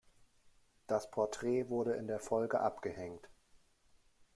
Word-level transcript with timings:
Das 0.87 1.11
Porträt 1.11 1.69
wurde 1.69 1.93
in 1.93 2.07
der 2.07 2.19
Folge 2.19 2.59
abgehängt. 2.59 3.29